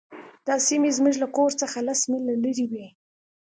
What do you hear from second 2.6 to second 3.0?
وې